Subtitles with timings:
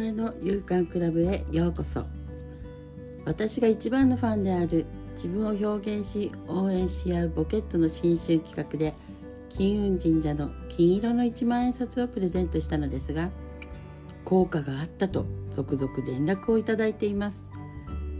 [0.00, 2.04] えの勇敢クラブへようこそ。
[3.24, 8.94] 私が一番のファンである自分を表現し応援し合うボケットの新春企画で
[9.48, 13.30] 金運神社の金色の一万円札をプレゼントしたのですが
[14.24, 17.44] 効果があったと続々連絡をいただいています。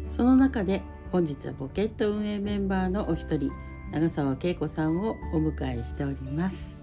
[0.09, 3.53] その中で本日はボケット運営メンバーのお一人
[3.93, 6.76] 長澤恵子さんをお迎えしております。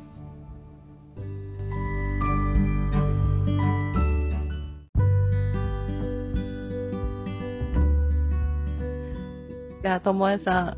[9.83, 10.77] じゃあ、ともえさん、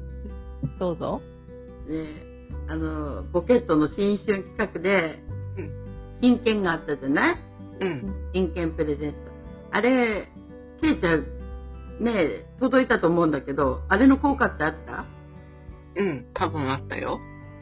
[0.79, 1.21] どうぞ。
[1.87, 2.05] ね
[2.67, 5.19] あのボケットの新春企画で
[5.55, 5.71] うん
[6.19, 7.35] 金券があったじゃない？
[7.81, 8.31] うん。
[8.33, 9.17] 金券プレゼント
[9.71, 10.27] あれ
[10.81, 11.25] ケイちゃん
[11.99, 15.05] ね届いたと思うんだけどあれの効果ってあった？
[15.95, 16.25] うん。
[16.33, 17.19] 多分あったよ。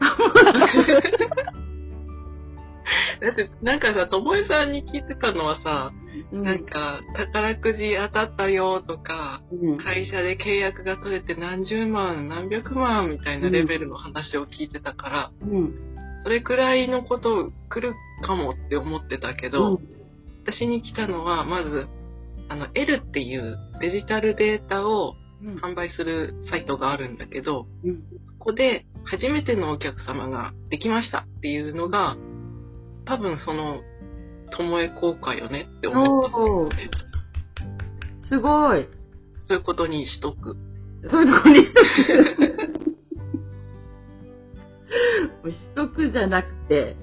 [3.20, 5.92] だって、なんかさ、ともえさんに聞いてたのはさ、
[6.32, 9.78] なんか、宝くじ当たったよとか、うん。
[9.78, 15.74] 会社で契約が取れて何十万、何百万みたいなレベルの話を聞いてたから、うん。
[16.22, 19.88] それくらいのこと来るかもって思ってたけど、うん。
[20.44, 21.86] 私に来たのは、まず、
[22.48, 25.56] あの、L っていうデジタルデータをうん。
[25.56, 28.00] 販売するサイトがあるんだけど、うん。
[28.38, 32.16] ここで初めてのお客様ができましたっていうのが、
[33.04, 33.82] 多分その、
[34.50, 36.30] ともえ効果よねって思っ。
[38.28, 38.88] すごい
[39.48, 40.56] そういうことにしとく。
[41.10, 41.66] そういうとこにも
[45.44, 46.96] うしとくじゃなくて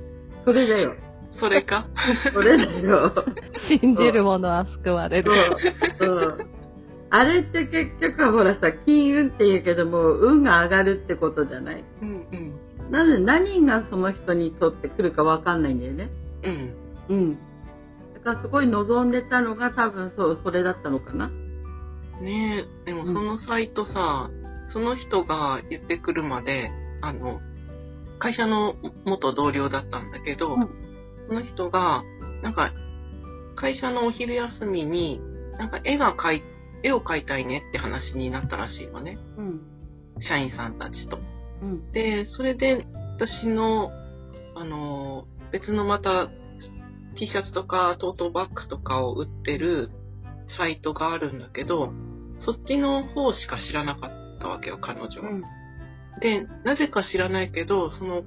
[0.45, 0.95] それだよ
[1.39, 1.87] それか？
[2.33, 3.13] それだよ
[3.69, 5.31] 信じる者は救われる。
[5.99, 6.39] そうそう
[7.13, 11.83] あれって結局はほらさ金運って言うけども運が上がるってことじゃない？
[12.01, 12.91] うんうん。
[12.91, 16.09] なので何がその人にとってくるかわかんないんだよね
[16.43, 16.73] うん。
[17.09, 17.37] うん。
[18.13, 21.29] だからすごい望んでたのが多分そうそれだったのかな。
[22.21, 24.29] ねえ、でもそのサイトさ、
[24.73, 27.39] その人が言ってくるまで、あの、
[28.19, 28.75] 会社の
[29.05, 30.69] 元同僚だったんだけど、うん。
[31.27, 32.03] その人が、
[32.43, 32.71] なんか、
[33.55, 35.19] 会社のお昼休みに、
[35.57, 36.43] なんか絵が描い、
[36.83, 39.17] 絵を描いたいねって話になったらしいのね。
[39.37, 39.61] うん。
[40.19, 41.17] 社員さんたちと。
[41.63, 41.91] うん。
[41.91, 42.85] で、それで
[43.15, 43.89] 私の、
[44.55, 46.29] あの、別のまた
[47.21, 49.91] T シャツとかトートバッグとかを売ってる
[50.57, 51.93] サイトがあるんだけど、
[52.39, 55.29] そっちの方しか知らなかったわけよ、彼女は。
[55.29, 55.41] うん
[56.19, 58.23] で、なぜか知らないけど、その、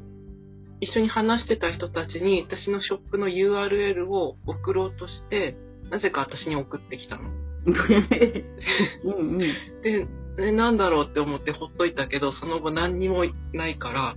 [0.80, 5.56] 一緒に話してた人たちに私のショップの URL を送ろうとして、
[5.90, 7.30] なぜか私に送ってきたの。
[9.04, 10.06] うんうんで、
[10.38, 14.16] えなんだろうって思ってほっといたけど、その後何にもないから、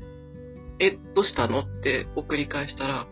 [0.80, 3.08] え、どうしたのって送り返したら、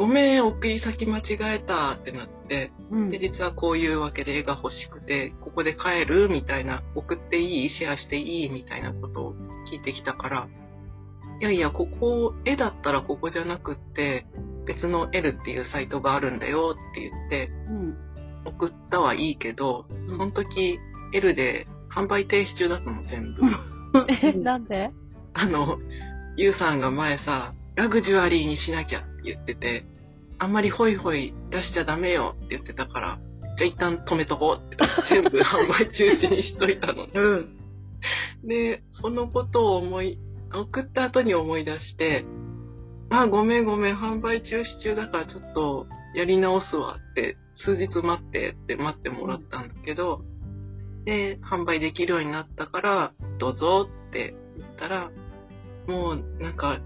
[0.00, 1.22] ごめん、送り先間違
[1.56, 3.10] えたってなって、うん。
[3.10, 9.34] で、実はこういうわけで絵が欲しくて、ここで帰るみたいな、送っていいシェアしていいみたいなことを
[9.70, 10.48] 聞いてきたから、
[11.42, 14.24] いやいや、ここ、絵だったらここじゃなくって、
[14.64, 17.96] 別の L っていうサイトがあるんだよって言って、うん
[18.46, 20.78] 送ったはいいけど、その時
[21.12, 23.42] L で販売停止中だったの全部。
[24.08, 24.90] え、なんで？
[25.34, 25.76] あの、
[26.38, 29.86] ゆうさんが前さ、ラグジュアリーにしなきゃって言ってて、
[30.38, 33.18] あんまりホイホイ出しちゃダメよって言ってたから、
[33.56, 34.76] じゃあ一旦止めとこうって
[35.08, 37.06] 全部販売中止にしといたの。
[37.10, 37.56] うん
[38.44, 40.18] で、そのことを思い、
[40.52, 42.26] 送った後に思い出して、
[43.08, 50.20] あ、ごめんごめん、販売中止中だからちょっとやり直すわって、数日待ってって待ってもらったんだけど、
[51.06, 55.10] で、販売できるようになったから、どうぞって言ったら、
[55.86, 56.78] もうなんか、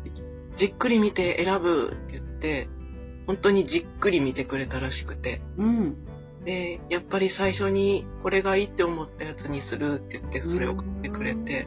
[0.58, 2.68] じっくり見て選ぶって言って、
[3.26, 5.96] 本当にじっくり見てくれたらしくて、うん。
[6.44, 11.66] で、やっぱり最初にこれがいいって思ったやつにするって言って、それを送ってくれて、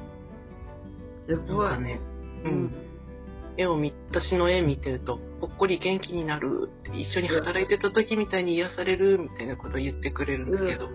[1.27, 1.69] すごい。
[1.69, 1.99] かね、
[2.45, 2.63] ううん。
[2.65, 2.73] ん、
[3.57, 10.89] 絵を見、私の絵見てると、ほっこり元気になるって、一緒に働いてた時みたいに癒されるみたいなことを言ってくれるんだけど、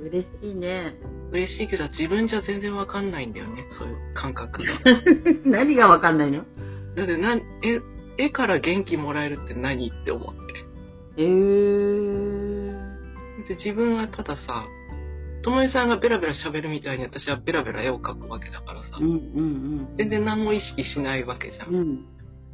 [0.00, 0.94] 嬉しいね。
[1.32, 4.80] 嬉しいけど自分じゃ全然わかんないんだよね、そういう感覚が。
[5.44, 6.44] 何がわかんないの？
[6.98, 7.80] だってなん、絵、
[8.26, 10.40] 絵から元気もらえるって何って思って。
[11.16, 12.66] えー、
[13.48, 14.66] で自分はたださ、
[15.42, 21.80] ともえさんがベラベラ喋るみたいに私はベラベラ絵を描くわけだからさう、んうん全然何も意識しないわけじゃんうん。
[21.80, 22.04] うん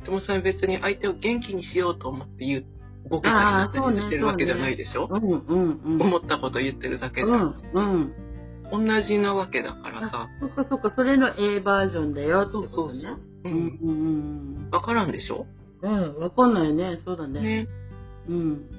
[0.05, 2.67] ともさんは別に相手を元気にしようと思って言う、
[3.09, 7.59] ボケたりしてるわけじゃないでしょ、うんうんうん思ったこと言ってるだけじゃん。
[7.73, 8.15] うんうん
[8.71, 10.29] 同じなわけだからさ。
[10.41, 13.19] そっかそっかそれの A バージョンだよそうそうそう。
[13.45, 13.49] う。
[13.49, 13.93] うんんう
[14.67, 15.47] んわからんでしょ？
[15.83, 17.69] うんうんわかんないねそうだねね。
[18.29, 18.71] うん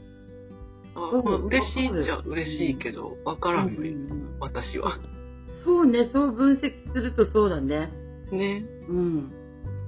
[0.95, 4.97] あ嬉しいっちゃ嬉しいけど、わからんのよ、うん私は。
[5.65, 7.91] そうね、そう分析するとそうだね。
[8.31, 8.63] ね。
[8.87, 9.31] うん。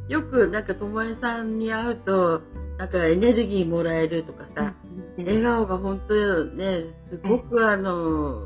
[0.10, 2.42] よく、なんか、ともえさんに会うと、
[2.78, 4.74] なんかエネルギーもらえるとかさ、
[5.18, 8.42] 笑顔が本当よね、すごくあの、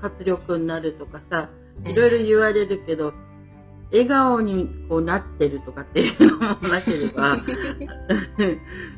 [0.00, 1.48] 活力になるとかさ、
[1.84, 3.12] いろいろ言われるけど、
[3.90, 7.34] 笑顔にこうなってるとかっていうのもなければ、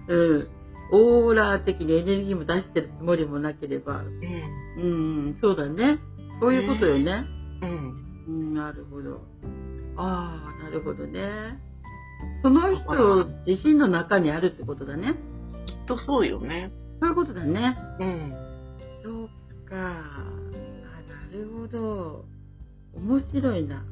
[0.08, 0.48] うん、
[0.92, 4.02] オーラ的にエネルギーも出してるつもりもなければ、
[4.76, 4.82] うん。
[4.82, 4.86] う
[5.30, 5.98] ん、そうだね。
[6.40, 7.24] そういうことよね。
[7.62, 8.24] うん。
[8.26, 9.20] うん、なるほど。
[9.96, 11.58] ああ、なるほどね。
[12.42, 15.14] その人自身の中にあるってことだね。
[15.66, 16.72] きっとそうよね。
[17.00, 17.76] そういうことだね。
[17.98, 18.30] うん。
[19.02, 19.76] そうか。
[19.76, 22.24] あ、なるほど。
[22.94, 23.84] 面白いな。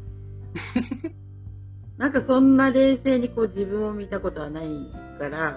[1.98, 4.66] なんかそんな冷静にこう自分を見たことはない
[5.18, 5.56] から、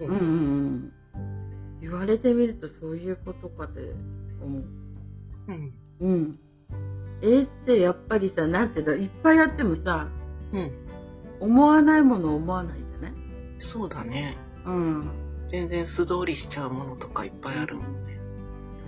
[0.00, 0.92] うんうんうん。
[1.80, 3.80] 言われてみるとそういうことかって
[4.40, 4.62] 思う。
[5.48, 5.72] うん。
[6.00, 6.38] うん。
[7.22, 10.08] 絵ってやっぱりさ、なんていうの、いっぱいあってもさ、
[10.52, 10.70] うん。
[11.40, 13.12] 思わないもの思わないじゃない？
[13.72, 14.36] そうだね。
[14.64, 15.10] うん。
[15.50, 18.12] 全然素通りしちゃうものとかいっぱいあるもんね。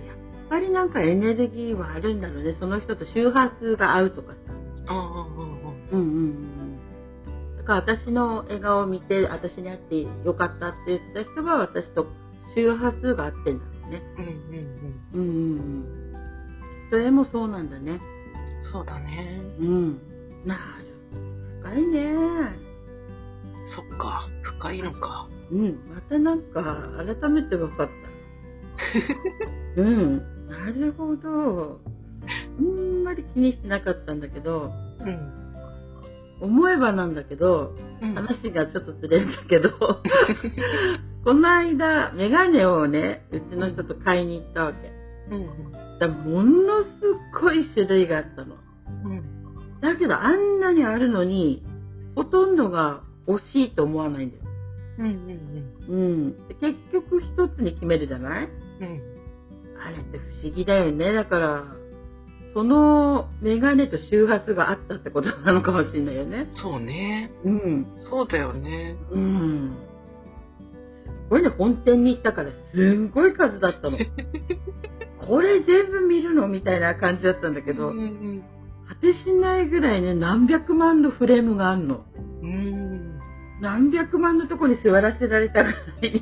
[0.07, 0.15] やっ
[0.49, 2.55] ぱりなんかエネルギーはあるんだろうね。
[2.59, 4.44] その人と周波数が合うとかさ。
[4.87, 6.77] ああ、うんうんうん。
[7.57, 12.07] だから私の笑顔を見て、私に会ってよかったって言った人は私と
[12.55, 14.01] 周波数が合ってんだろうね。
[14.17, 14.25] うん。
[14.25, 15.21] うんうんうん。
[15.21, 16.13] うん。
[16.89, 17.99] それもそうなんだね。
[18.71, 19.39] そうだね。
[19.59, 19.93] うん。
[20.45, 20.61] なる。
[21.63, 22.15] 深いね。
[23.75, 24.27] そっか。
[24.43, 25.27] 深いのか。
[25.51, 25.79] うん。
[25.87, 27.87] またなんか改めて分かっ
[29.75, 29.81] た。
[29.81, 30.17] うん。
[30.47, 31.79] なるほど。
[32.57, 35.45] あんまり気にしてなかったんだけど、うん。
[36.41, 38.13] 思えばなんだけど、うん。
[38.13, 39.69] 話がちょっとずれるんだけど、
[41.23, 44.91] この間、メガネをね、うちの人と買いに行ったわけ。
[45.31, 45.47] うん。
[45.99, 46.87] だものす
[47.41, 48.55] ごい種類があったの。
[49.05, 49.23] うん。
[49.81, 51.63] だけどあんなにあるのに、
[52.15, 54.43] ほとんどが惜しいと思わないんだよ。
[54.99, 55.05] うん。
[55.07, 55.09] う
[55.95, 55.99] ん。
[55.99, 56.35] うん。
[56.47, 58.49] で結局一つに決めるじゃない？
[58.81, 59.01] うん。
[59.83, 61.13] あれって不思議だよね。
[61.13, 61.63] だから、
[62.55, 66.47] そのメガネと周波数があったってことなのかもしれないよね。
[66.53, 67.29] そうね。
[67.43, 67.85] うん。
[68.09, 68.95] そうだよね。
[69.11, 69.77] うん。
[71.03, 73.97] すごいね、本店に行ったからすんごい数だったの。
[75.27, 78.41] これ全部見るのみたいな感じだったんだけど、うん。
[78.87, 82.05] 果てしないぐらいね、何百万のフレームがあんの。
[82.41, 83.14] うん。
[83.61, 86.21] 何百万のとこに座らせられたぐらい、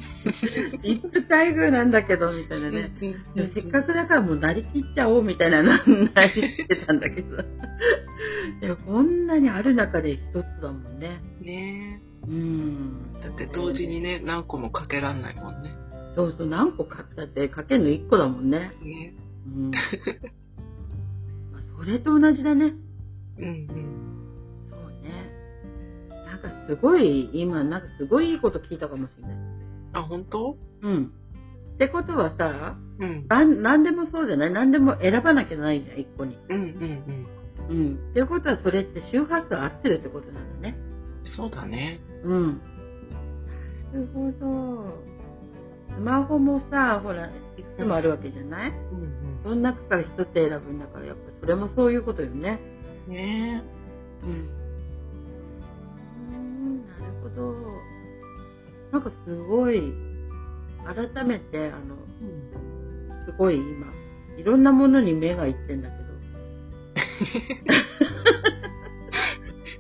[0.83, 2.91] 一夫待遇なんだけど、みたいなね。
[3.53, 7.38] せっかくだからもうなりきっちゃおうみたいなななりしてたんだけど。
[8.62, 11.21] でもこんなにある中で一つだもんね。
[11.41, 13.12] ねうん。
[13.13, 15.75] だって同時にね、何個もかけらんないもんね。
[16.15, 18.59] そうそう、何個買ったってかけるの1個だもんね。
[18.59, 19.13] ね。
[19.47, 19.71] うん。
[19.71, 19.79] ま
[21.57, 22.74] あそれと同じだね。
[23.39, 24.12] うんうん。
[26.43, 29.37] かすごい、今、なんかすごいいいこと聞いたかもしれない。
[29.93, 30.57] あ、本当？
[30.81, 31.11] うん。
[31.75, 33.25] ってことはさ、うん。
[33.27, 34.51] なん、なんでもそうじゃない？
[34.51, 36.37] 何でも選ばなきゃないじゃん、1個に。
[36.49, 36.67] うんうん
[37.69, 37.77] うん。
[37.77, 38.09] うん。
[38.11, 40.77] っていうことはそれって周波数合ってるってことなんだね。
[41.35, 41.99] そうだね。
[42.23, 42.61] うん。
[43.93, 45.03] なるほど。
[45.95, 47.29] スマホもさ、ほら、い
[47.77, 48.71] くつもあるわけじゃない？
[48.71, 52.59] うんその中から一つ選ぶんだから、やっぱそれもそういうことよね。
[53.07, 53.13] うん。
[53.13, 53.63] ね
[54.23, 54.29] うん。
[54.29, 54.50] うん、
[58.93, 59.91] なんかすごい、
[60.85, 63.25] 改めて、あの、うん。
[63.25, 63.88] すごい今、
[64.38, 66.03] いろんなものに目がいってんだけど。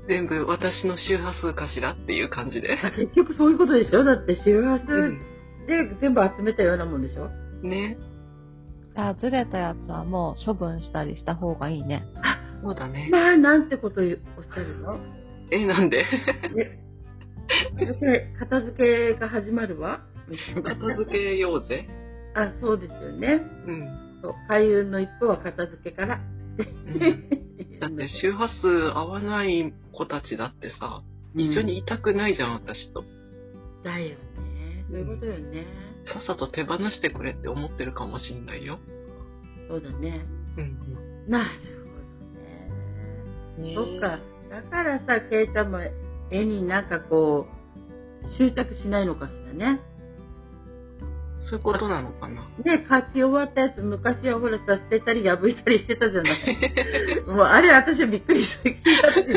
[0.07, 2.77] 全部私の周波数かしらっていう感じで。
[2.97, 4.03] 結局そういうことでしょ？
[4.03, 5.19] だって周波う数ん。
[5.65, 7.29] で全部集めたようなもんでしょ？
[7.61, 7.97] ね。
[8.95, 12.05] あ、ずれたやつはもう処分したりした方がいいね。
[12.63, 13.07] そうだね。
[13.11, 14.95] まあ、なんてことおっしゃるの？
[15.51, 16.03] え、なんで？
[17.77, 20.01] 片付け片付けが始まるわ。
[20.63, 21.87] 片付けようぜ。
[22.35, 23.41] あ、そうですよね。
[23.67, 24.19] うん。
[24.21, 26.19] そう開運の一歩は片付けから。
[26.57, 31.03] うん、だって周波数合わない子たちだってさ、
[31.35, 33.03] 一緒にいたくないじゃん、私と。
[33.83, 34.15] だよね。
[34.89, 35.65] そういうことよね。
[36.05, 38.79] さっさと手放してくれって思ってるかもしんないよ。
[39.67, 40.25] そうだね。
[40.57, 40.77] うん
[41.27, 41.49] なる
[43.57, 43.63] うん。
[43.63, 43.91] ねほどね。
[43.91, 44.19] そっか。
[44.49, 45.79] だからさ、ケイちゃんも
[46.29, 47.62] 絵になんかこう、
[48.37, 49.79] 執着しないのかしらね。
[51.49, 52.41] そういうことなのかな。
[52.63, 57.21] ね、書き終わったやつ、昔はほらさ、捨てたり破いたりしてたじゃない。
[57.27, 59.33] もうあれ私はびっくりして聞いた時に、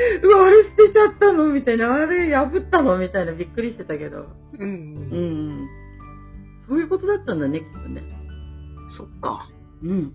[0.24, 4.28] うわ、あれ捨てちゃったのみたいな、あれ破ったのみたいなびっくりしてたけど。
[4.58, 4.70] うんう。
[4.72, 5.68] ん。
[6.68, 8.02] そういうことだったんだね、きっとね。
[8.96, 9.46] そっか。
[9.82, 10.12] うん。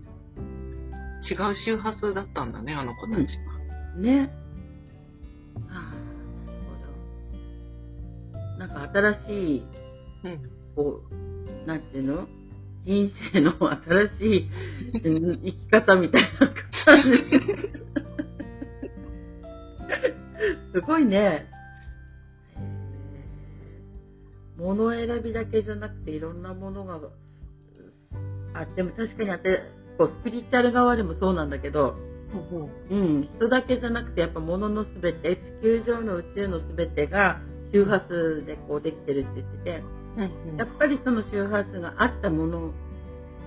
[1.30, 4.00] 違う周波数だったんだね、あの子たちは。
[4.00, 4.28] ね。
[4.28, 4.47] ああ、
[8.68, 9.62] なんか新しい、
[10.24, 10.50] うん。
[10.76, 12.26] こう、なんていうの？
[12.84, 14.48] 人生の新しい
[15.04, 17.08] うん生き方みたいな感じ。
[20.72, 21.46] すごいね。
[24.56, 26.98] 物選びだけじゃなくていろんなものが
[28.54, 29.62] あでも確かにあって
[29.98, 31.94] こうスピリチュアル側でもそうなんだけど、
[32.50, 37.40] ほうほううん、人だけじゃなくてやっぱ物のすべて地球上の宇宙のすべてが
[37.72, 39.82] 周波数でこうできてるって言ってて
[40.48, 42.72] うんやっぱりその周波数があったもの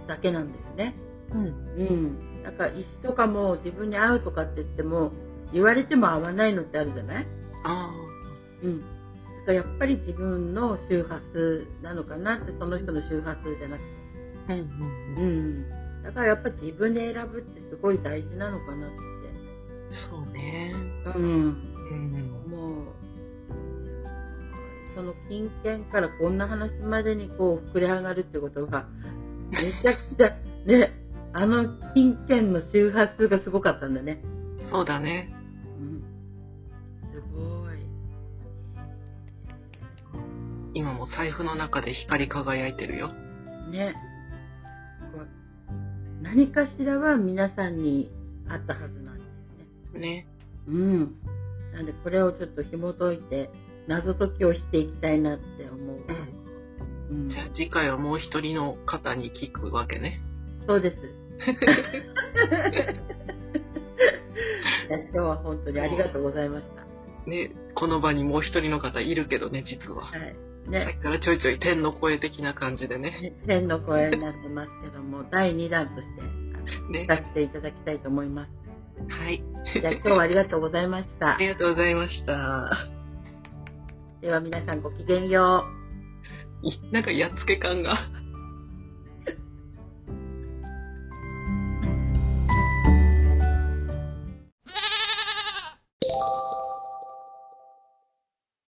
[0.08, 0.96] だけなんですね。
[1.32, 1.46] うん。
[1.46, 2.44] うん。
[2.44, 5.12] だから石とかも自分に合うとかって言っても
[5.54, 7.28] 言われても合わないのってあるじゃない？
[7.64, 7.90] あ
[8.64, 8.80] うん。
[8.80, 8.88] だか
[9.48, 13.86] らやっぱり自分の周波数なのかなってその人の周波数じゃなくて。
[14.50, 14.54] あ。
[14.54, 15.62] うんうんううん。
[15.62, 16.04] ん。
[16.04, 18.96] だからやっぱ自分で選ぶってすごい大事なのかなって。
[20.10, 20.74] そうね。
[21.16, 21.24] うん。
[21.24, 22.50] うん。
[22.50, 22.72] もう、
[24.96, 28.88] その金券からこんな話までにこう膨れ上がるってことは、
[29.52, 30.94] めちゃくちゃ、ね、
[31.34, 34.22] あの金券の周波数がすごかったんだね。
[34.70, 35.30] そうだね。
[35.80, 36.04] うん。
[37.14, 37.78] すごい。
[40.74, 43.10] 今も財布の中で光り輝いてるよ。
[43.72, 43.96] ね。
[46.22, 48.12] 何かしらは皆さんに
[48.48, 49.24] あったはずなんで
[49.94, 50.00] すね。
[50.00, 50.28] ね。
[50.68, 51.16] うん。
[51.74, 53.50] なんでこれをちょっと紐解いて、
[53.88, 55.98] 謎解きをしていきたいなって思う。
[57.12, 57.24] うん。
[57.24, 60.22] うんじゃあ次回はもう一人の方に聞くわけね。
[60.68, 60.96] そうです。
[64.90, 67.30] いや今日は本当にありがとうございました。
[67.30, 67.52] ね。
[67.76, 70.04] この場にもう一人の方いるけどね、実は。
[70.04, 70.20] はい。
[70.66, 73.34] さっね、きからちょいちょい天の声的な感じでね。
[73.46, 76.22] 天の声になってますけども、 第2弾として
[76.92, 78.52] ね聞かせていただきたいと思います。
[79.10, 79.44] はい。
[79.80, 81.38] じゃあ今日はありがとうございましたあ。
[81.40, 83.01] りがとうございました。
[84.22, 85.66] では皆さんごきげんよ
[86.64, 86.92] う。
[86.94, 88.08] なんかやっつけ感が。